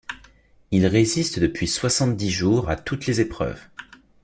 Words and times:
Il 0.71 0.87
résiste 0.87 1.37
depuis 1.37 1.67
soixante-dix 1.67 2.31
jours 2.31 2.71
à 2.71 2.75
toutes 2.75 3.05
les 3.05 3.21
épreuves 3.21 3.67